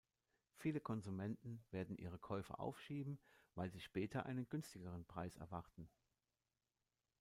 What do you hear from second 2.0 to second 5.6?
Käufe aufschieben, weil sie später einen günstigeren Preis